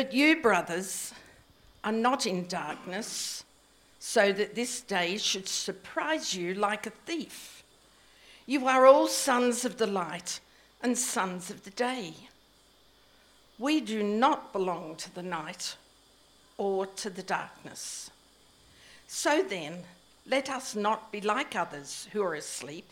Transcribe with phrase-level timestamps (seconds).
[0.00, 1.12] But you, brothers,
[1.84, 3.44] are not in darkness,
[3.98, 7.62] so that this day should surprise you like a thief.
[8.46, 10.40] You are all sons of the light
[10.82, 12.14] and sons of the day.
[13.58, 15.76] We do not belong to the night
[16.56, 18.10] or to the darkness.
[19.06, 19.82] So then,
[20.26, 22.88] let us not be like others who are asleep,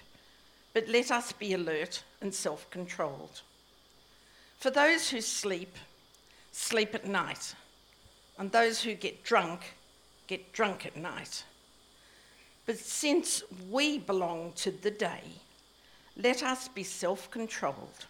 [0.74, 3.40] but let us be alert and self controlled.
[4.58, 5.74] For those who sleep,
[6.52, 7.54] sleep at night,
[8.38, 9.74] and those who get drunk,
[10.26, 11.44] get drunk at night.
[12.66, 15.22] But since we belong to the day,
[16.16, 18.06] let us be self controlled,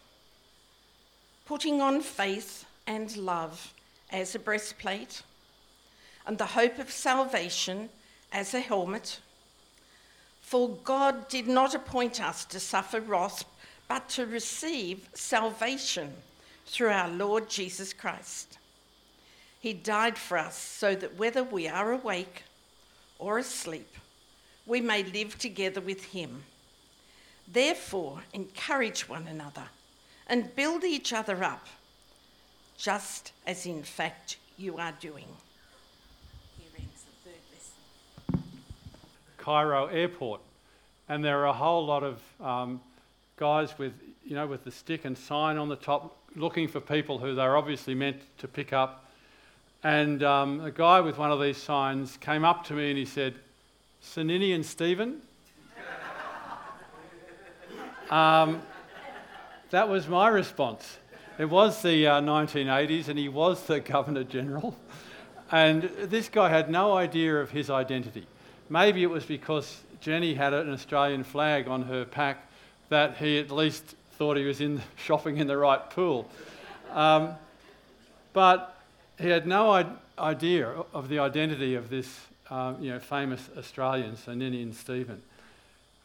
[1.46, 3.74] putting on faith and love
[4.10, 5.22] as a breastplate,
[6.26, 7.88] and the hope of salvation
[8.32, 9.20] as a helmet.
[10.40, 13.44] For God did not appoint us to suffer wrath,
[13.86, 16.14] but to receive salvation
[16.68, 18.58] through our Lord Jesus Christ.
[19.58, 22.44] He died for us so that whether we are awake
[23.18, 23.88] or asleep,
[24.66, 26.44] we may live together with him.
[27.50, 29.64] Therefore, encourage one another
[30.26, 31.66] and build each other up,
[32.76, 35.24] just as in fact you are doing.
[36.58, 37.40] Here ends the third
[38.30, 38.44] lesson.
[39.38, 40.42] Cairo airport,
[41.08, 42.82] and there are a whole lot of um,
[43.38, 47.18] guys with, you know, with the stick and sign on the top, looking for people
[47.18, 49.04] who they're obviously meant to pick up.
[49.82, 53.04] And um, a guy with one of these signs came up to me and he
[53.04, 53.34] said,
[54.00, 55.20] Sir Ninian Stephen?
[58.10, 58.62] um,
[59.70, 60.98] that was my response.
[61.38, 64.76] It was the uh, 1980s and he was the Governor General.
[65.50, 68.26] And this guy had no idea of his identity.
[68.68, 72.50] Maybe it was because Jenny had an Australian flag on her pack
[72.88, 76.28] that he at least thought he was in shopping in the right pool.
[76.92, 77.34] Um,
[78.32, 78.76] but
[79.18, 79.84] he had no
[80.18, 85.22] idea of the identity of this um, you know, famous Australian, Sir Ninian Stephen.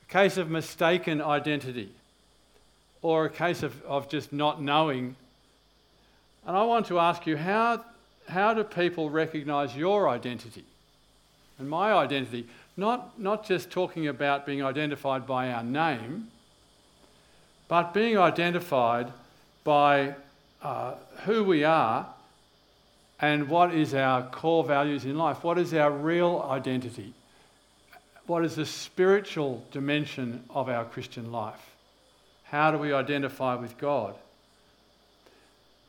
[0.08, 1.90] A case of mistaken identity,
[3.02, 5.16] or a case of, of just not knowing.
[6.46, 7.84] And I want to ask you how,
[8.28, 10.66] how do people recognize your identity
[11.58, 12.48] and my identity?
[12.76, 16.28] Not, not just talking about being identified by our name,
[17.68, 19.12] but being identified
[19.64, 20.16] by
[20.62, 22.08] uh, who we are
[23.20, 25.44] and what is our core values in life?
[25.44, 27.14] What is our real identity?
[28.26, 31.76] What is the spiritual dimension of our Christian life?
[32.44, 34.16] How do we identify with God?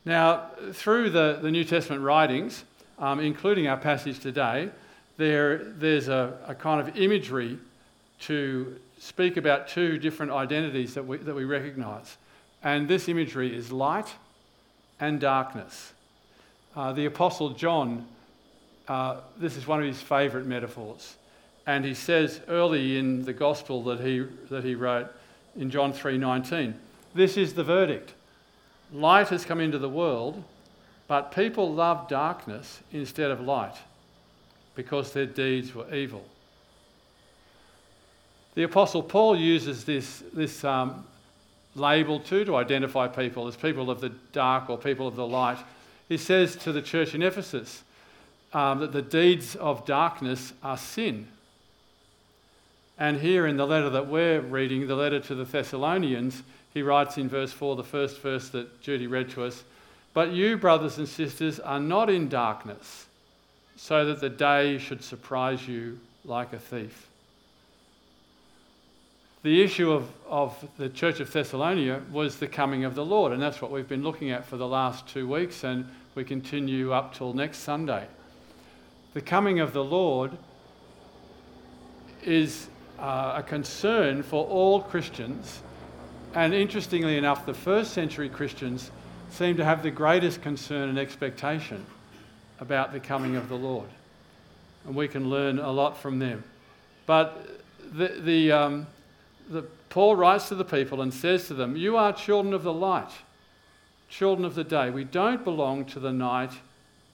[0.05, 2.63] Now, through the, the New Testament writings,
[2.99, 4.69] um, including our passage today,
[5.17, 7.57] there, there's a, a kind of imagery
[8.21, 12.17] to speak about two different identities that we, that we recognize.
[12.63, 14.13] And this imagery is light
[14.99, 15.93] and darkness.
[16.75, 18.05] Uh, the Apostle John,
[18.87, 21.15] uh, this is one of his favourite metaphors.
[21.67, 25.07] And he says early in the gospel that he, that he wrote
[25.55, 26.73] in John 3:19,
[27.13, 28.13] this is the verdict.
[28.91, 30.43] Light has come into the world,
[31.07, 33.75] but people love darkness instead of light
[34.75, 36.25] because their deeds were evil.
[38.55, 41.05] The Apostle Paul uses this, this um,
[41.75, 45.59] label too to identify people as people of the dark or people of the light
[46.07, 47.83] he says to the church in Ephesus
[48.53, 51.27] um, that the deeds of darkness are sin.
[52.97, 56.43] And here in the letter that we're reading, the letter to the Thessalonians,
[56.73, 59.63] he writes in verse 4, the first verse that Judy read to us
[60.13, 63.07] But you, brothers and sisters, are not in darkness,
[63.75, 67.07] so that the day should surprise you like a thief
[69.45, 73.39] the issue of, of the church of Thessalonica was the coming of the Lord, and
[73.39, 77.13] that's what we've been looking at for the last two weeks, and we continue up
[77.13, 78.07] till next Sunday.
[79.13, 80.31] The coming of the Lord
[82.23, 85.61] is uh, a concern for all Christians,
[86.33, 88.89] and interestingly enough, the first century Christians
[89.29, 91.85] seem to have the greatest concern and expectation
[92.59, 93.89] about the coming of the Lord,
[94.87, 96.43] and we can learn a lot from them.
[97.05, 97.47] But
[97.93, 98.87] the, the um,
[99.49, 102.73] the, Paul writes to the people and says to them, You are children of the
[102.73, 103.11] light,
[104.09, 104.89] children of the day.
[104.89, 106.51] We don't belong to the night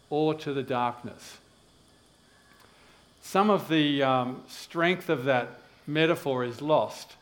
[0.09, 1.37] or to the darkness.
[3.21, 7.15] Some of the um, strength of that metaphor is lost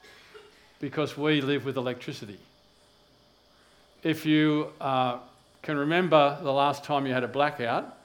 [0.79, 2.39] because we live with electricity.
[4.01, 5.17] If you uh,
[5.61, 7.97] can remember the last time you had a blackout,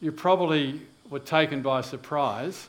[0.00, 0.80] you probably
[1.10, 2.68] were taken by surprise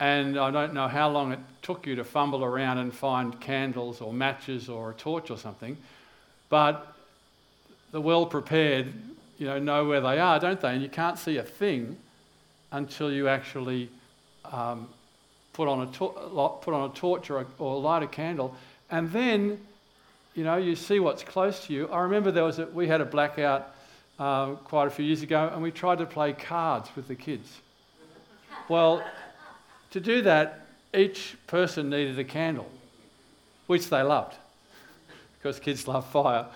[0.00, 4.00] and I don't know how long it took you to fumble around and find candles
[4.00, 5.76] or matches or a torch or something,
[6.48, 6.94] but
[7.92, 8.92] the well prepared
[9.38, 10.74] you know, know where they are, don't they?
[10.74, 11.96] And you can't see a thing
[12.72, 13.88] until you actually
[14.44, 14.88] um,
[15.52, 18.54] put, on a to- put on a torch or, a, or light a candle.
[18.90, 19.60] And then,
[20.34, 21.88] you know, you see what's close to you.
[21.88, 23.74] I remember there was a, we had a blackout
[24.18, 27.60] uh, quite a few years ago, and we tried to play cards with the kids.
[28.68, 29.04] Well,
[29.94, 32.68] to do that, each person needed a candle,
[33.68, 34.34] which they loved,
[35.38, 36.46] because kids love fire.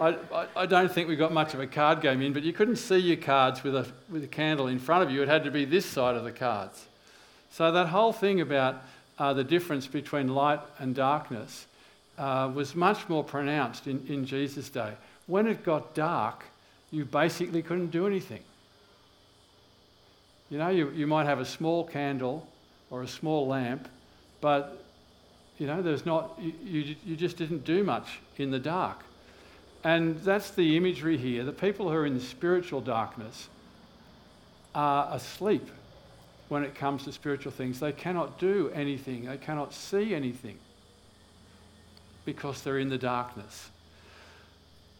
[0.00, 2.54] I, I, I, don't think we got much of a card game in, but you
[2.54, 5.22] couldn't see your cards with a, with a candle in front of you.
[5.22, 6.86] It had to be this side of the cards.
[7.50, 8.82] So that whole thing about
[9.18, 11.66] uh, the difference between light and darkness
[12.16, 14.94] uh, was much more pronounced in, in Jesus' day.
[15.26, 16.46] When it got dark,
[16.90, 18.40] you basically couldn't do anything.
[20.48, 22.48] You know, you, you might have a small candle
[22.90, 23.88] or a small lamp,
[24.40, 24.82] but
[25.58, 29.00] you know, there's not, you, you, you just didn't do much in the dark.
[29.84, 31.44] And that's the imagery here.
[31.44, 33.48] The people who are in spiritual darkness
[34.74, 35.68] are asleep
[36.48, 37.80] when it comes to spiritual things.
[37.80, 40.58] They cannot do anything, they cannot see anything
[42.24, 43.70] because they're in the darkness.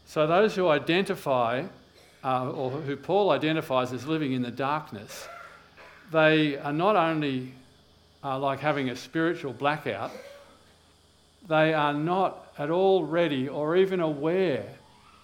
[0.06, 1.64] So, those who identify,
[2.22, 5.26] uh, or who Paul identifies as living in the darkness,
[6.12, 7.52] they are not only
[8.22, 10.10] uh, like having a spiritual blackout,
[11.48, 14.66] they are not at all ready or even aware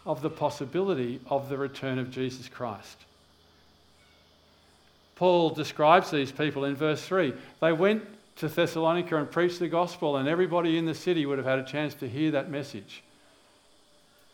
[0.04, 2.98] of the possibility of the return of Jesus Christ.
[5.16, 7.32] Paul describes these people in verse 3.
[7.60, 8.02] They went
[8.36, 11.64] to Thessalonica and preached the gospel, and everybody in the city would have had a
[11.64, 13.02] chance to hear that message.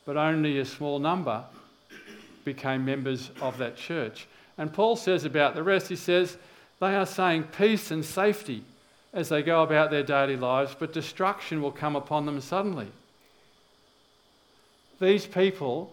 [0.07, 1.45] But only a small number
[2.45, 4.27] became members of that church.
[4.57, 6.39] And Paul says about the rest, he says,
[6.81, 8.63] they are saying peace and safety
[9.13, 12.89] as they go about their daily lives, but destruction will come upon them suddenly.
[15.01, 15.93] These people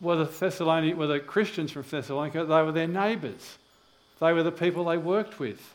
[0.00, 3.58] were the Thessalonians, were the Christians from Thessalonica, they were their neighbours.
[4.20, 5.74] They were the people they worked with.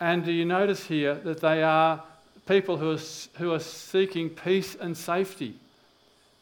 [0.00, 2.02] And do you notice here that they are
[2.46, 2.98] people who are,
[3.38, 5.54] who are seeking peace and safety?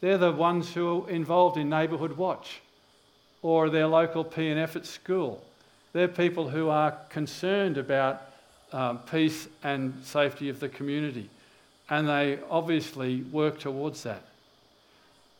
[0.00, 2.60] They're the ones who are involved in neighbourhood watch
[3.42, 5.44] or their local P&F at school.
[5.92, 8.22] They're people who are concerned about
[8.72, 11.30] um, peace and safety of the community.
[11.88, 14.22] And they obviously work towards that.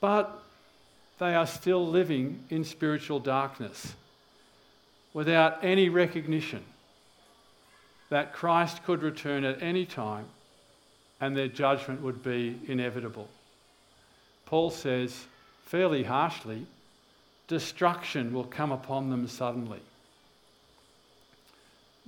[0.01, 0.43] But
[1.19, 3.95] they are still living in spiritual darkness
[5.13, 6.65] without any recognition
[8.09, 10.27] that Christ could return at any time
[11.21, 13.29] and their judgment would be inevitable.
[14.47, 15.27] Paul says,
[15.67, 16.67] fairly harshly,
[17.49, 19.81] destruction will come upon them suddenly.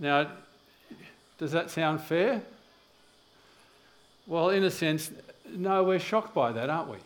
[0.01, 0.29] Now,
[1.39, 2.43] does that sound fair?
[4.27, 5.11] Well, in a sense,
[5.55, 6.97] no, we're shocked by that, aren't we?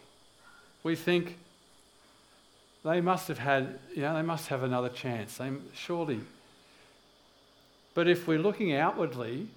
[0.85, 1.37] We think
[2.85, 5.39] they must have had, you know, they must have another chance.
[5.39, 6.21] They surely.
[7.95, 9.49] But if we're looking outwardly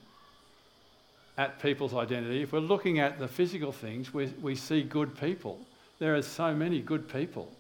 [1.38, 5.60] at people's identity, if we're looking at the physical things, we, we see good people.
[6.00, 7.52] There are so many good people,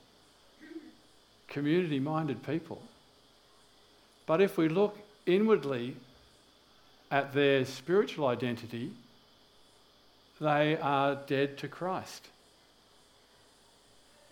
[1.47, 2.81] community minded people.
[4.25, 4.97] But if we look
[5.27, 5.95] inwardly
[7.11, 8.91] at their spiritual identity,
[10.39, 12.27] they are dead to Christ.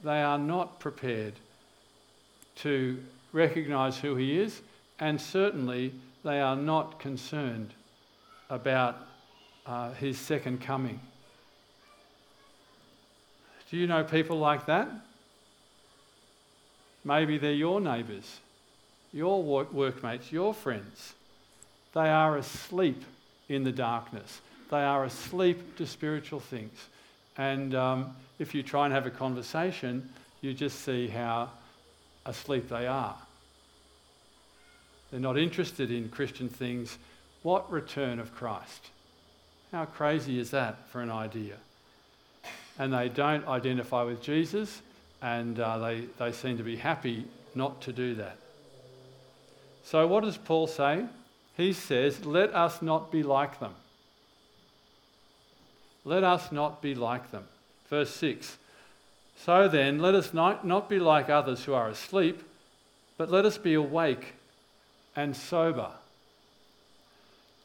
[0.04, 1.34] They are not prepared
[2.58, 3.04] to
[3.34, 4.62] recognize who He is,
[5.00, 7.74] and certainly they are not concerned
[8.50, 8.98] about
[9.66, 11.00] uh, His second coming.
[13.72, 14.88] Do you know people like that?
[17.04, 18.40] Maybe they're your neighbours,
[19.16, 21.14] your work- workmates, your friends.
[21.94, 23.02] They are asleep
[23.48, 24.42] in the darkness.
[24.70, 26.78] They are asleep to spiritual things.
[27.38, 30.10] And um, if you try and have a conversation,
[30.42, 31.50] you just see how
[32.26, 33.16] asleep they are.
[35.12, 36.98] They're not interested in Christian things.
[37.42, 38.90] What return of Christ?
[39.72, 41.56] How crazy is that for an idea?
[42.78, 44.82] And they don't identify with Jesus,
[45.22, 48.38] and uh, they, they seem to be happy not to do that.
[49.86, 51.06] So, what does Paul say?
[51.56, 53.74] he says, Let us not be like them.
[56.04, 57.46] Let us not be like them.
[57.90, 58.58] Verse 6
[59.38, 62.44] So then, let us not, not be like others who are asleep,
[63.18, 64.34] but let us be awake
[65.16, 65.90] and sober.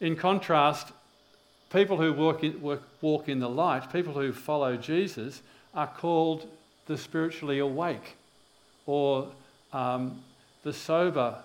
[0.00, 0.92] In contrast,
[1.70, 5.42] people who walk in, work, walk in the light, people who follow Jesus,
[5.74, 6.46] are called
[6.86, 8.16] the spiritually awake
[8.86, 9.28] or
[9.72, 10.22] um,
[10.62, 11.36] the sober,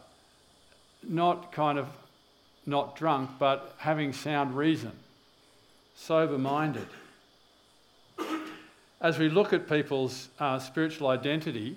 [1.09, 1.87] not kind of
[2.65, 4.91] not drunk, but having sound reason,
[5.95, 6.87] sober minded.
[9.01, 11.75] As we look at people's uh, spiritual identity,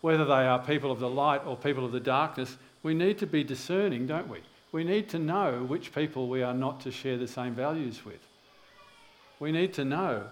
[0.00, 3.26] whether they are people of the light or people of the darkness, we need to
[3.26, 4.38] be discerning, don't we?
[4.72, 8.20] We need to know which people we are not to share the same values with.
[9.38, 10.24] We need to know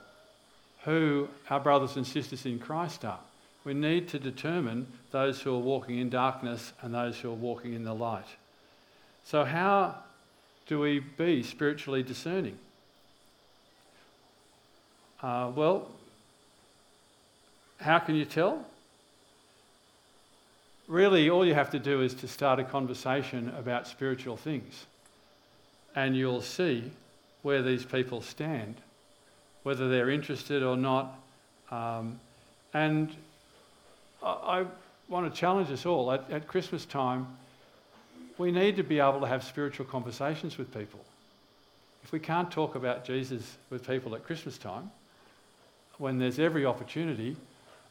[0.85, 3.21] who our brothers and sisters in Christ are.
[3.65, 7.75] We need to determine those who are walking in darkness and those who are walking
[7.75, 8.27] in the light.
[9.25, 9.97] So, how
[10.67, 12.59] do we be spiritually discerning?
[15.23, 15.91] Uh, well,
[17.81, 18.65] how can you tell?
[20.87, 24.87] Really, all you have to do is to start a conversation about spiritual things,
[25.95, 26.91] and you'll see
[27.43, 28.77] where these people stand,
[29.65, 31.19] whether they're interested or not.
[31.71, 32.21] Um,
[32.73, 33.15] and
[34.23, 34.67] I,
[35.09, 37.27] want to challenge us all at, at Christmas time,
[38.37, 41.01] we need to be able to have spiritual conversations with people.
[42.05, 44.91] If we can't talk about Jesus with people at Christmas time,
[45.97, 47.37] when there's every opportunity,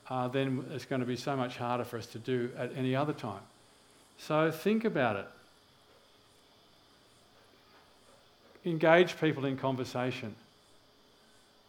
[0.09, 2.95] uh, then it's going to be so much harder for us to do at any
[2.95, 3.41] other time.
[4.19, 5.27] So think about it.
[8.65, 10.35] Engage people in conversation.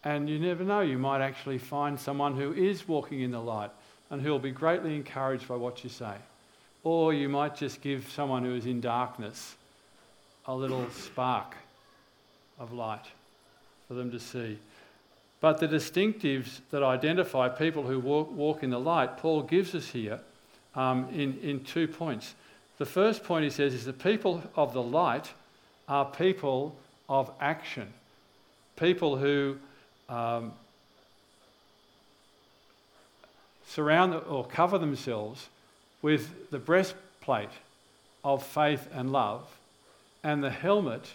[0.05, 3.71] And you never know, you might actually find someone who is walking in the light
[4.11, 6.15] and who will be greatly encouraged by what you say.
[6.85, 9.57] Or you might just give someone who is in darkness
[10.47, 11.55] a little spark
[12.59, 13.05] of light
[13.87, 14.59] for them to see.
[15.41, 19.89] But the distinctives that identify people who walk, walk in the light, Paul gives us
[19.89, 20.21] here
[20.75, 22.35] um, in, in two points.
[22.79, 25.33] The first point he says is the people of the light
[25.89, 26.77] are people
[27.09, 27.93] of action,
[28.77, 29.57] people who
[30.09, 30.53] um,
[33.69, 35.49] surround or cover themselves
[36.01, 37.51] with the breastplate
[38.25, 39.47] of faith and love
[40.25, 41.07] and the helmet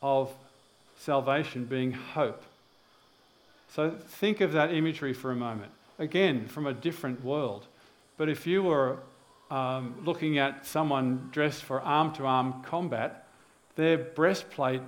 [0.00, 0.32] of
[0.98, 2.42] salvation being hope.
[3.74, 5.72] So think of that imagery for a moment.
[5.98, 7.66] Again, from a different world.
[8.16, 8.98] But if you were
[9.50, 13.26] um, looking at someone dressed for arm to arm combat,
[13.76, 14.82] their breastplate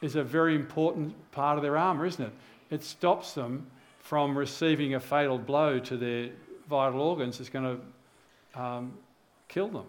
[0.00, 2.32] is a very important part of their armour, isn't it?
[2.70, 3.66] It stops them
[4.00, 6.30] from receiving a fatal blow to their
[6.68, 7.80] vital organs is going
[8.54, 8.92] to um,
[9.48, 9.86] kill them.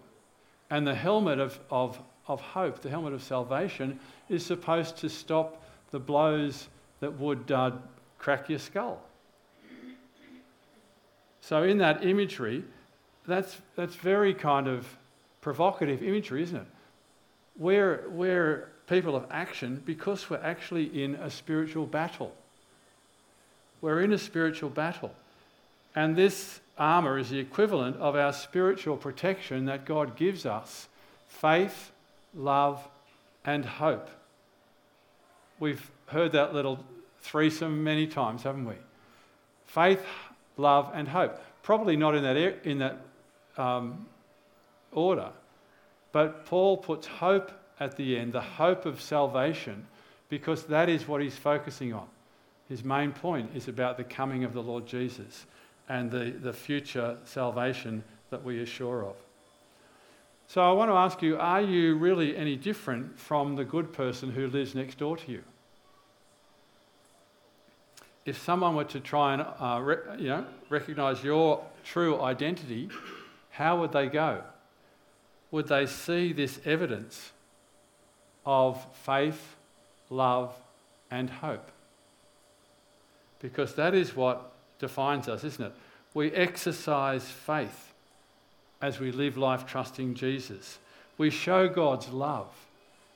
[0.70, 5.62] And the helmet of, of, of hope, the helmet of salvation, is supposed to stop
[5.90, 6.68] the blows
[7.00, 7.72] that would uh,
[8.18, 9.00] crack your skull.
[11.40, 12.64] So, in that imagery,
[13.26, 14.86] that's, that's very kind of
[15.40, 16.66] provocative imagery, isn't it?
[17.56, 22.32] We're, we're people of action because we're actually in a spiritual battle.
[23.80, 25.12] We're in a spiritual battle.
[25.94, 30.88] And this armour is the equivalent of our spiritual protection that God gives us
[31.28, 31.92] faith,
[32.34, 32.86] love,
[33.44, 34.08] and hope.
[35.58, 36.84] We've heard that little
[37.20, 38.74] threesome many times, haven't we?
[39.66, 40.04] Faith,
[40.56, 41.40] love, and hope.
[41.62, 43.00] Probably not in that, in that
[43.56, 44.06] um,
[44.92, 45.30] order,
[46.12, 49.86] but Paul puts hope at the end, the hope of salvation,
[50.28, 52.06] because that is what he's focusing on.
[52.68, 55.46] His main point is about the coming of the Lord Jesus
[55.88, 59.16] and the, the future salvation that we are sure of.
[60.48, 64.30] So I want to ask you are you really any different from the good person
[64.30, 65.42] who lives next door to you?
[68.26, 72.90] if someone were to try and uh, re- you know, recognize your true identity,
[73.50, 74.42] how would they go?
[75.52, 77.30] Would they see this evidence
[78.44, 79.54] of faith,
[80.10, 80.52] love,
[81.08, 81.70] and hope?
[83.40, 85.72] Because that is what defines us, isn't it?
[86.14, 87.92] We exercise faith
[88.80, 90.78] as we live life trusting Jesus.
[91.18, 92.48] We show God's love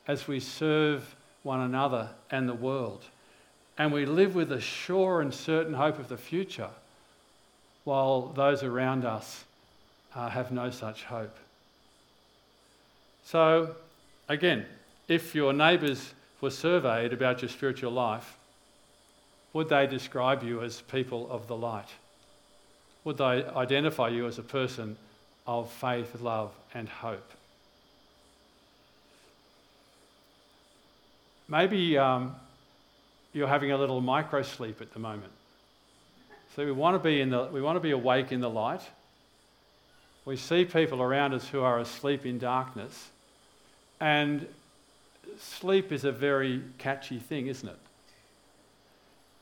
[0.07, 3.05] as we serve one another and the world
[3.81, 6.69] and we live with a sure and certain hope of the future,
[7.85, 9.47] while those around us
[10.15, 11.35] uh, have no such hope.
[13.25, 13.75] So,
[14.29, 14.67] again,
[15.09, 16.13] if your neighbours
[16.43, 18.37] were surveyed about your spiritual life,
[19.53, 21.89] would they describe you as people of the light?
[23.05, 24.97] Would they identify you as a person
[25.47, 27.31] of faith, love, and hope?
[31.49, 32.37] Maybe um,
[33.33, 35.33] you're having a little micro sleep at the moment.
[36.55, 38.83] So we want to be in the we want to be awake in the light.
[40.25, 43.09] We see people around us who are asleep in darkness.
[44.01, 44.47] And
[45.39, 47.79] sleep is a very catchy thing, isn't it?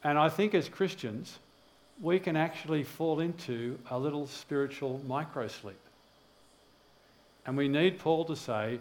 [0.04, 1.38] And I think as Christians,
[2.00, 5.80] we can actually fall into a little spiritual micro sleep.
[7.46, 8.78] And we need Paul to say,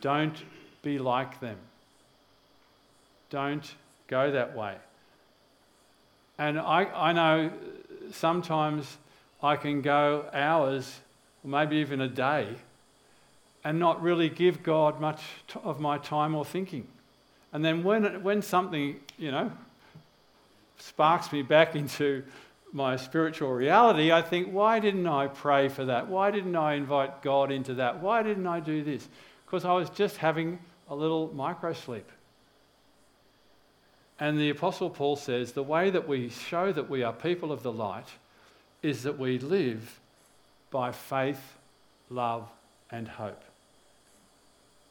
[0.00, 0.36] don't
[0.82, 1.56] be like them.
[3.30, 3.74] Don't
[4.06, 4.76] go that way.
[6.38, 7.50] And I, I know
[8.12, 8.98] sometimes
[9.42, 11.00] I can go hours
[11.44, 12.48] or maybe even a day,
[13.64, 15.22] and not really give God much
[15.62, 16.86] of my time or thinking.
[17.52, 19.50] And then when, when something, you know,
[20.78, 22.24] sparks me back into
[22.72, 26.08] my spiritual reality, I think, why didn't I pray for that?
[26.08, 28.00] Why didn't I invite God into that?
[28.00, 29.08] Why didn't I do this?
[29.46, 30.58] Because I was just having
[30.88, 32.08] a little micro sleep.
[34.20, 37.62] And the Apostle Paul says the way that we show that we are people of
[37.62, 38.08] the light
[38.82, 40.00] is that we live
[40.70, 41.56] by faith,
[42.10, 42.48] love,
[42.90, 43.42] and hope.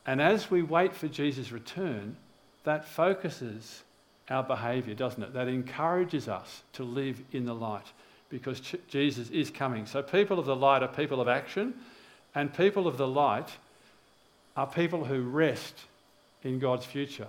[0.05, 2.15] And as we wait for Jesus' return,
[2.63, 3.83] that focuses
[4.29, 5.33] our behaviour, doesn't it?
[5.33, 7.85] That encourages us to live in the light
[8.29, 9.85] because Ch- Jesus is coming.
[9.85, 11.73] So, people of the light are people of action,
[12.35, 13.49] and people of the light
[14.55, 15.75] are people who rest
[16.43, 17.27] in God's future.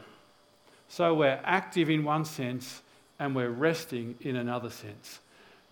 [0.88, 2.82] So, we're active in one sense
[3.18, 5.18] and we're resting in another sense.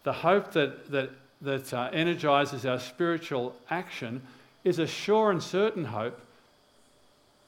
[0.03, 1.11] The hope that, that,
[1.43, 4.23] that uh, energizes our spiritual action
[4.65, 6.21] is a sure and certain hope,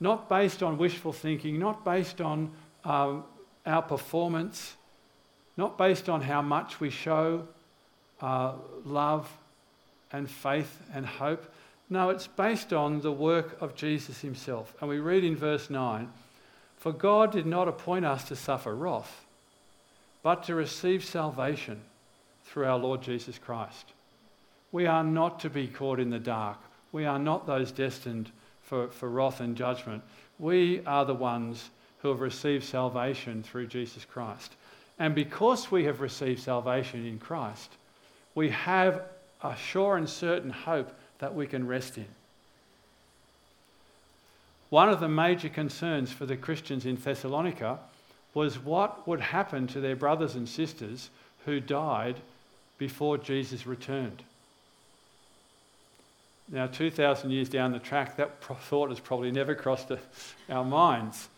[0.00, 2.50] not based on wishful thinking, not based on
[2.84, 3.24] um,
[3.68, 4.74] our performance,
[5.56, 7.46] not based on how much we show
[8.20, 9.28] uh, love
[10.12, 11.52] and faith and hope.
[11.90, 14.74] No, it's based on the work of Jesus himself.
[14.80, 16.10] And we read in verse 9
[16.76, 19.26] For God did not appoint us to suffer wrath,
[20.22, 21.80] but to receive salvation
[22.44, 23.92] through our Lord Jesus Christ.
[24.72, 26.58] We are not to be caught in the dark.
[26.92, 28.30] We are not those destined
[28.62, 30.02] for, for wrath and judgment.
[30.38, 31.70] We are the ones
[32.08, 34.52] have received salvation through Jesus Christ.
[34.98, 37.70] And because we have received salvation in Christ,
[38.34, 39.02] we have
[39.42, 42.06] a sure and certain hope that we can rest in.
[44.70, 47.78] One of the major concerns for the Christians in Thessalonica
[48.34, 51.10] was what would happen to their brothers and sisters
[51.46, 52.16] who died
[52.76, 54.22] before Jesus returned.
[56.50, 59.90] Now, 2,000 years down the track, that thought has probably never crossed
[60.48, 61.28] our minds.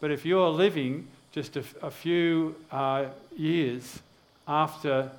[0.00, 4.00] But if you're living just a, a few uh, years
[4.46, 5.10] after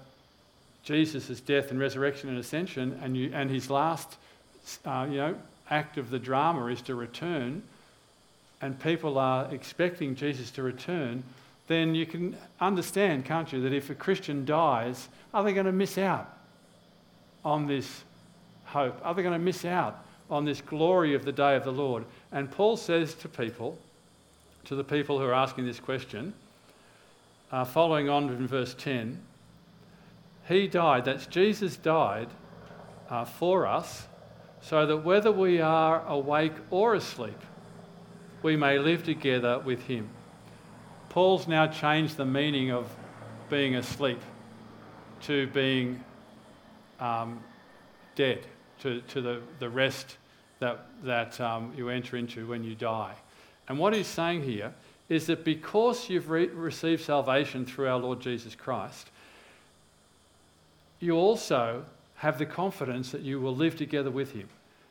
[0.83, 4.17] Jesus' death and resurrection and ascension, and, you, and his last
[4.85, 5.35] uh, you know,
[5.69, 7.63] act of the drama is to return,
[8.61, 11.23] and people are expecting Jesus to return,
[11.67, 15.71] then you can understand, can't you, that if a Christian dies, are they going to
[15.71, 16.37] miss out
[17.43, 18.03] on this
[18.65, 18.99] hope?
[19.03, 22.05] Are they going to miss out on this glory of the day of the Lord?
[22.31, 23.77] And Paul says to people,
[24.65, 26.33] to the people who are asking this question,
[27.51, 29.21] uh, following on in verse 10,
[30.47, 32.27] he died, that's Jesus died
[33.09, 34.07] uh, for us,
[34.61, 37.39] so that whether we are awake or asleep,
[38.41, 40.09] we may live together with him.
[41.09, 42.93] Paul's now changed the meaning of
[43.49, 44.19] being asleep
[45.21, 46.03] to being
[46.99, 47.43] um,
[48.15, 48.45] dead,
[48.81, 50.17] to, to the, the rest
[50.59, 53.13] that, that um, you enter into when you die.
[53.67, 54.73] And what he's saying here
[55.09, 59.09] is that because you've re- received salvation through our Lord Jesus Christ,
[60.99, 64.47] you also have the confidence that you will live together with him.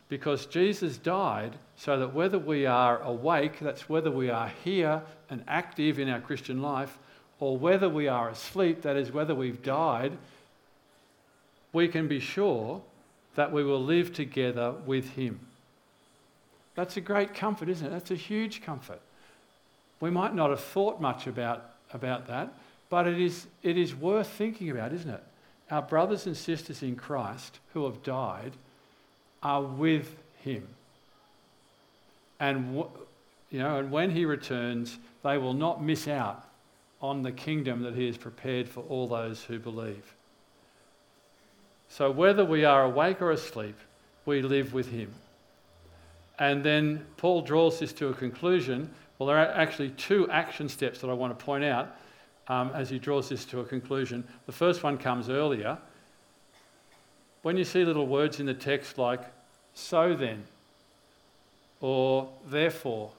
[0.09, 5.43] Because Jesus died so that whether we are awake, that's whether we are here and
[5.49, 6.99] active in our Christian life,
[7.41, 10.13] or whether we are asleep, that is, whether we've died,
[11.73, 12.81] we can be sure
[13.35, 15.41] that we will live together with him.
[16.75, 17.91] That's a great comfort, isn't it?
[17.91, 19.01] That's a huge comfort.
[20.01, 22.53] We might not have thought much about, about that,
[22.91, 25.23] but it is, it is worth thinking about, isn't it?
[25.71, 28.53] Our brothers and sisters in Christ who have died
[29.43, 30.67] are with him.
[32.41, 32.85] And,
[33.51, 36.45] you know, and when he returns, they will not miss out
[37.01, 40.15] on the kingdom that he has prepared for all those who believe.
[41.89, 43.77] So whether we are awake or asleep,
[44.27, 45.13] we live with him.
[46.39, 48.91] And then Paul draws this to a conclusion.
[49.19, 51.97] Well, there are actually two action steps that I want to point out
[52.49, 54.25] um, as he draws this to a conclusion.
[54.47, 55.79] The first one comes earlier.
[57.43, 59.21] When you see little words in the text like,
[59.75, 60.45] so then,
[61.81, 63.11] or therefore,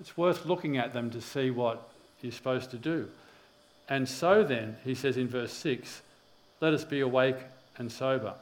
[0.00, 1.88] it's worth looking at them to see what
[2.20, 3.08] you're supposed to do.
[3.88, 6.02] And so then, he says in verse 6,
[6.60, 7.36] let us be awake
[7.76, 8.34] and sober.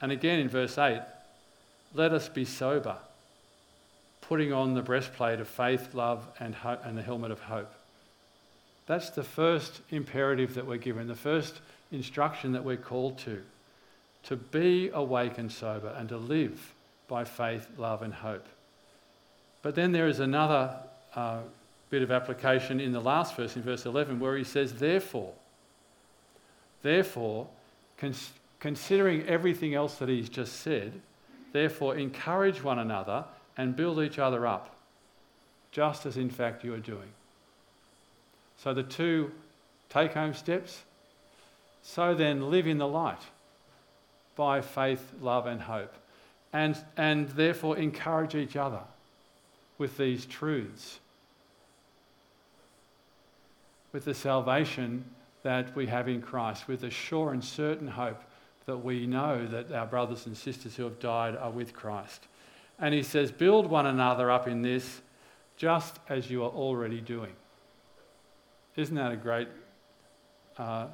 [0.00, 1.00] And again in verse 8,
[1.94, 2.98] let us be sober
[4.22, 7.72] putting on the breastplate of faith, love, and, ho- and the helmet of hope.
[8.86, 13.42] That's the first imperative that we're given, the first instruction that we're called to
[14.24, 16.74] to be awake and sober and to live
[17.08, 18.46] by faith, love, and hope.
[19.62, 20.76] But then there is another
[21.14, 21.40] uh,
[21.90, 25.32] bit of application in the last verse, in verse 11, where he says, Therefore,
[26.82, 27.48] therefore,
[27.98, 28.30] cons-
[28.60, 30.92] considering everything else that he's just said,
[31.52, 33.24] Therefore, encourage one another
[33.56, 34.74] and build each other up,
[35.70, 37.08] just as in fact you are doing.
[38.56, 39.32] So, the two
[39.88, 40.82] take home steps.
[41.82, 43.20] So then, live in the light
[44.36, 45.92] by faith, love, and hope.
[46.52, 48.80] And, and therefore, encourage each other
[49.78, 51.00] with these truths,
[53.92, 55.04] with the salvation
[55.42, 58.22] that we have in Christ, with the sure and certain hope
[58.66, 62.26] that we know that our brothers and sisters who have died are with Christ.
[62.82, 65.00] And he says, Build one another up in this,
[65.56, 67.32] just as you are already doing.
[68.76, 69.48] Isn't that a great
[70.58, 70.88] uh,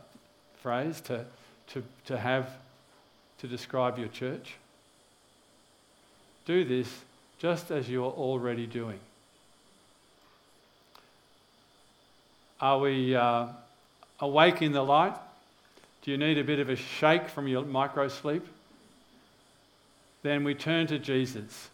[0.62, 1.24] phrase to,
[1.68, 2.50] to, to have
[3.38, 4.54] to describe your church?
[6.44, 6.92] Do this
[7.38, 8.98] just as you're already doing.
[12.60, 13.46] Are we uh,
[14.20, 15.14] awake in the light?
[16.02, 18.46] Do you need a bit of a shake from your micro sleep?
[20.22, 21.70] Then we turn to Jesus,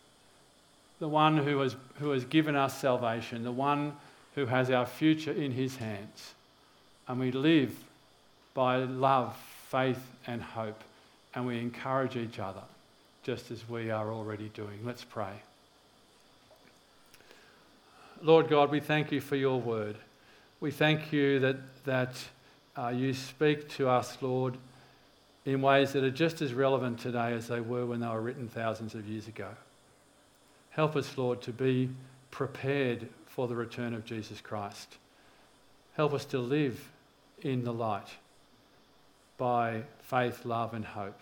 [0.99, 3.95] the one who has, who has given us salvation, the one
[4.35, 6.35] who has our future in his hands.
[7.07, 7.75] And we live
[8.55, 9.37] by love,
[9.69, 10.81] faith, and hope.
[11.35, 12.63] And we encourage each other,
[13.23, 14.79] just as we are already doing.
[14.85, 15.33] Let's pray.
[18.23, 19.97] Lord God, we thank you for your word.
[20.61, 22.15] We thank you that, that
[22.77, 24.57] uh, you speak to us, Lord,
[25.45, 28.49] in ways that are just as relevant today as they were when they were written
[28.49, 29.49] thousands of years ago.
[30.75, 31.89] Help us, Lord, to be
[32.33, 34.97] prepared for the return of Jesus Christ.
[35.95, 36.91] Help us to live
[37.43, 38.09] in the light
[39.39, 41.21] by faith, love, and hope.